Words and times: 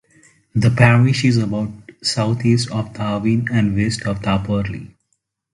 The 0.55 0.71
parish 0.71 1.25
is 1.25 1.37
about 1.37 1.69
south 2.01 2.43
east 2.43 2.71
of 2.71 2.91
Tarvin 2.93 3.47
and 3.51 3.75
west 3.75 4.01
of 4.07 4.19
Tarporley. 4.23 4.95